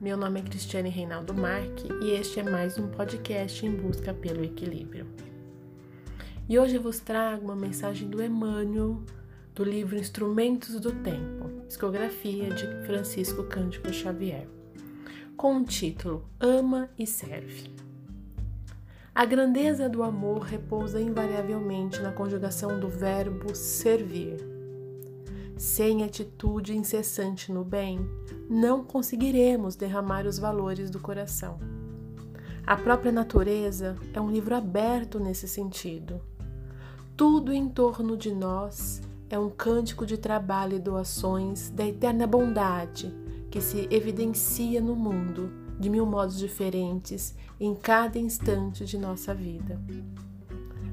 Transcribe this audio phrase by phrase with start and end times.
[0.00, 4.44] meu nome é Cristiane Reinaldo Marque e este é mais um podcast em busca pelo
[4.44, 5.08] equilíbrio.
[6.48, 9.02] E hoje vos trago uma mensagem do Emmanuel
[9.56, 14.46] do livro Instrumentos do Tempo, psicografia de Francisco Cândido Xavier,
[15.36, 17.68] com o título Ama e Serve.
[19.12, 24.57] A grandeza do amor repousa invariavelmente na conjugação do verbo servir
[25.58, 28.08] sem atitude incessante no bem,
[28.48, 31.58] não conseguiremos derramar os valores do coração.
[32.64, 36.20] A própria natureza é um livro aberto nesse sentido.
[37.16, 43.12] Tudo em torno de nós é um cântico de trabalho e doações da eterna bondade
[43.50, 45.50] que se evidencia no mundo
[45.80, 49.80] de mil modos diferentes em cada instante de nossa vida.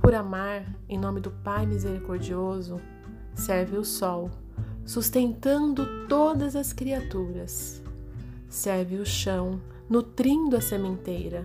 [0.00, 2.80] Por amar, em nome do Pai misericordioso,
[3.34, 4.30] serve o sol
[4.86, 7.82] sustentando todas as criaturas.
[8.48, 11.44] Serve o chão, nutrindo a sementeira.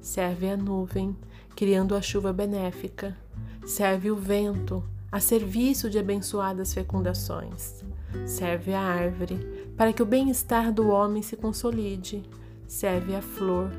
[0.00, 1.16] Serve a nuvem,
[1.54, 3.16] criando a chuva benéfica.
[3.64, 7.84] Serve o vento, a serviço de abençoadas fecundações.
[8.26, 9.38] Serve a árvore,
[9.76, 12.24] para que o bem-estar do homem se consolide.
[12.66, 13.70] Serve a flor,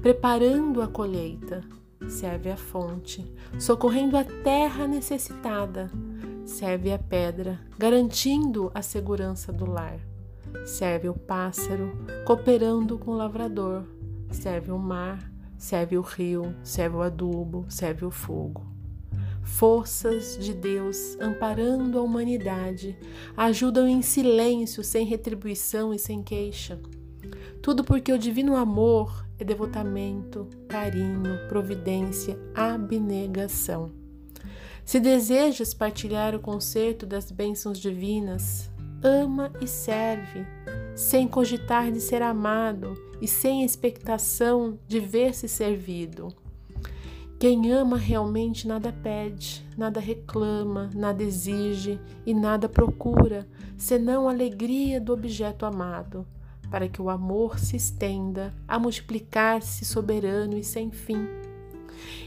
[0.00, 1.62] preparando a colheita.
[2.08, 3.24] Serve a fonte,
[3.58, 5.90] socorrendo a terra necessitada
[6.44, 9.98] serve a pedra, garantindo a segurança do lar.
[10.66, 11.92] Serve o pássaro,
[12.26, 13.84] cooperando com o lavrador.
[14.30, 18.66] Serve o mar, serve o rio, serve o adubo, serve o fogo.
[19.42, 22.96] Forças de Deus amparando a humanidade,
[23.36, 26.80] ajudam em silêncio, sem retribuição e sem queixa.
[27.60, 34.01] Tudo porque o divino amor é devotamento, carinho, providência, abnegação.
[34.84, 38.70] Se desejas partilhar o concerto das bênçãos divinas,
[39.02, 40.44] ama e serve,
[40.94, 46.28] sem cogitar de ser amado e sem expectação de ver-se servido.
[47.38, 55.00] Quem ama realmente nada pede, nada reclama, nada exige e nada procura, senão a alegria
[55.00, 56.26] do objeto amado,
[56.70, 61.26] para que o amor se estenda a multiplicar-se soberano e sem fim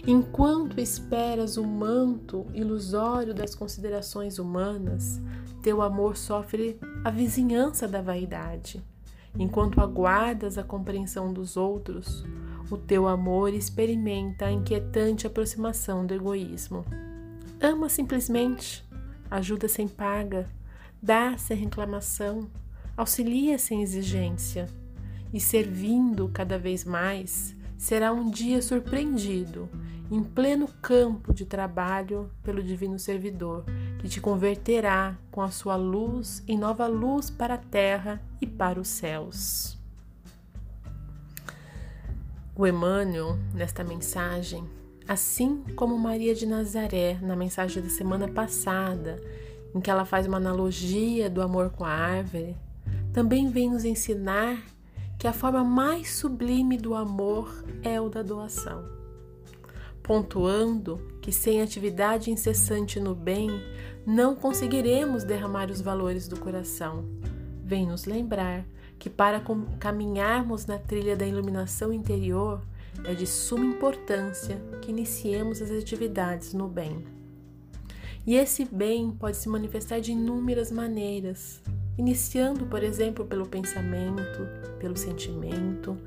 [0.08, 5.22] Enquanto esperas o manto ilusório das considerações humanas,
[5.64, 8.84] teu amor sofre a vizinhança da vaidade.
[9.38, 12.24] Enquanto aguardas a compreensão dos outros,
[12.70, 16.86] o teu amor experimenta a inquietante aproximação do egoísmo.
[17.60, 18.84] Ama simplesmente,
[19.30, 20.48] ajuda sem paga,
[21.02, 22.48] dá sem reclamação,
[22.96, 24.68] auxilia sem exigência,
[25.34, 29.70] e servindo cada vez mais, será um dia surpreendido,
[30.12, 33.66] em pleno campo de trabalho pelo Divino Servidor,
[34.00, 38.80] que te converterá com a sua luz em nova luz para a terra e para
[38.80, 39.78] os céus.
[42.56, 44.64] O Emmanuel, nesta mensagem,
[45.08, 49.22] assim como Maria de Nazaré, na mensagem da semana passada,
[49.74, 52.56] em que ela faz uma analogia do amor com a árvore,
[53.12, 54.64] também vem nos ensinar
[55.26, 58.88] que a forma mais sublime do amor é o da doação,
[60.04, 63.50] pontuando que sem atividade incessante no bem
[64.06, 67.06] não conseguiremos derramar os valores do coração.
[67.64, 68.68] Vem nos lembrar
[69.00, 69.42] que para
[69.80, 72.62] caminharmos na trilha da iluminação interior
[73.04, 77.04] é de suma importância que iniciemos as atividades no bem.
[78.28, 81.64] E esse bem pode se manifestar de inúmeras maneiras,
[81.98, 84.48] iniciando, por exemplo, pelo pensamento,
[84.80, 85.98] pelo sentimento.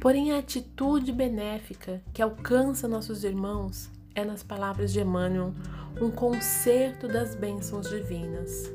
[0.00, 5.54] Porém, a atitude benéfica que alcança nossos irmãos é, nas palavras de Emmanuel,
[6.00, 8.70] um concerto das bênçãos divinas.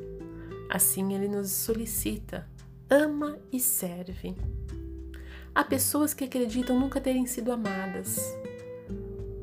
[0.70, 2.48] Assim, ele nos solicita:
[2.90, 4.36] ama e serve.
[5.54, 8.20] Há pessoas que acreditam nunca terem sido amadas.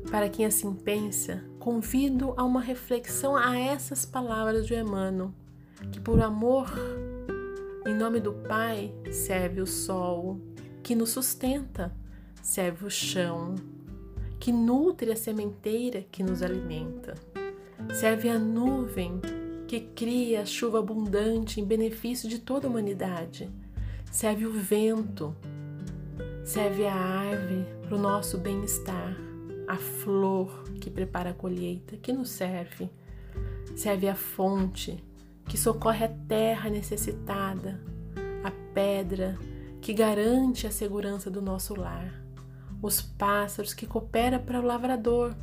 [0.09, 5.33] Para quem assim pensa, convido a uma reflexão a essas palavras de Emmanuel,
[5.91, 6.71] que por amor
[7.97, 10.39] nome do Pai, serve o sol,
[10.83, 11.91] que nos sustenta,
[12.43, 13.55] serve o chão,
[14.39, 17.15] que nutre a sementeira que nos alimenta,
[17.99, 19.19] serve a nuvem,
[19.67, 23.49] que cria a chuva abundante em benefício de toda a humanidade,
[24.11, 25.35] serve o vento,
[26.45, 29.17] serve a árvore para o nosso bem-estar,
[29.67, 32.91] a flor que prepara a colheita, que nos serve,
[33.75, 35.03] serve a fonte
[35.47, 37.79] que socorre a terra necessitada,
[38.43, 39.37] a pedra
[39.81, 42.13] que garante a segurança do nosso lar,
[42.81, 45.33] os pássaros que cooperam para o lavrador,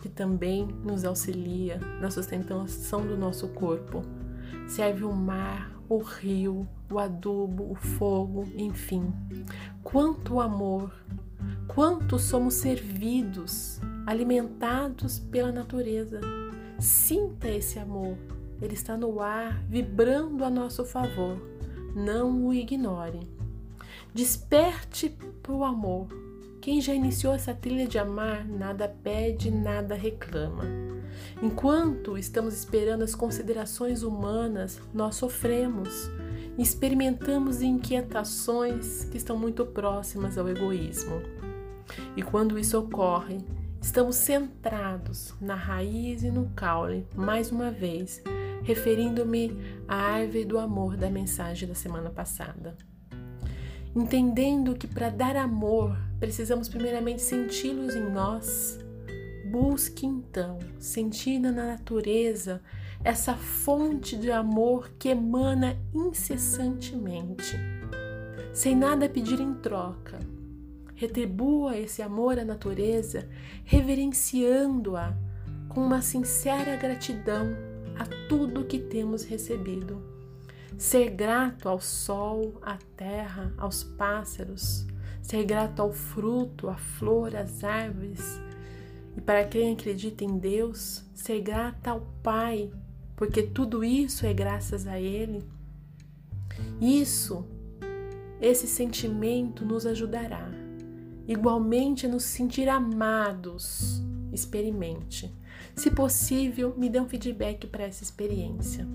[0.00, 4.02] que também nos auxilia na sustentação do nosso corpo.
[4.68, 9.12] Serve o mar, o rio, o adubo, o fogo, enfim.
[9.82, 10.92] Quanto amor,
[11.66, 16.20] quanto somos servidos, alimentados pela natureza.
[16.78, 18.16] Sinta esse amor,
[18.60, 21.40] ele está no ar, vibrando a nosso favor.
[21.94, 23.28] Não o ignore.
[24.14, 26.08] Desperte para o amor.
[26.60, 30.64] Quem já iniciou essa trilha de amar, nada pede, nada reclama.
[31.42, 36.10] Enquanto estamos esperando as considerações humanas, nós sofremos,
[36.58, 41.22] experimentamos inquietações que estão muito próximas ao egoísmo.
[42.14, 43.38] E quando isso ocorre,
[43.80, 48.22] estamos centrados na raiz e no caule, mais uma vez,
[48.62, 49.56] referindo-me
[49.88, 52.76] à árvore do amor da mensagem da semana passada.
[53.94, 58.78] Entendendo que para dar amor precisamos primeiramente senti-los em nós,
[59.50, 62.62] busque então sentir na natureza
[63.02, 67.56] essa fonte de amor que emana incessantemente,
[68.52, 70.18] sem nada pedir em troca.
[70.94, 73.26] Retribua esse amor à natureza,
[73.64, 75.16] reverenciando-a
[75.70, 77.69] com uma sincera gratidão
[78.00, 80.02] a tudo que temos recebido.
[80.78, 84.86] Ser grato ao sol, à terra, aos pássaros,
[85.20, 88.40] ser grato ao fruto, à flor, às árvores.
[89.14, 92.70] E para quem acredita em Deus, ser grata ao Pai,
[93.14, 95.44] porque tudo isso é graças a Ele.
[96.80, 97.44] Isso,
[98.40, 100.48] esse sentimento nos ajudará
[101.28, 104.02] igualmente a nos sentir amados.
[104.32, 105.32] Experimente.
[105.74, 108.86] Se possível, me dê um feedback para essa experiência.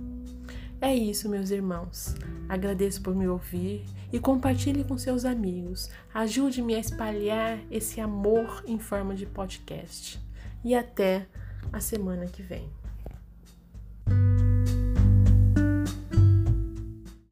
[0.82, 2.16] É isso, meus irmãos.
[2.48, 5.90] Agradeço por me ouvir e compartilhe com seus amigos.
[6.14, 10.20] Ajude-me a espalhar esse amor em forma de podcast.
[10.64, 11.28] E até
[11.72, 12.70] a semana que vem.